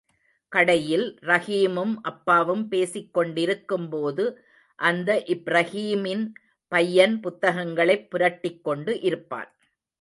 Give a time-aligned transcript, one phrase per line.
[0.51, 4.25] கடையில் ரஹீமும் அப்பாவும் பேசிக் கொண்டிருக்கும் போது
[4.79, 6.25] அந்த இப்ரஹீமின்
[6.71, 9.51] பையன் புத்தகங்களைப் புரட்டிக் கொண்டு இருப்பான்.